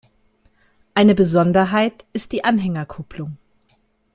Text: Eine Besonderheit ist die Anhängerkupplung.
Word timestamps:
Eine 0.95 1.13
Besonderheit 1.13 2.05
ist 2.11 2.31
die 2.31 2.43
Anhängerkupplung. 2.43 3.37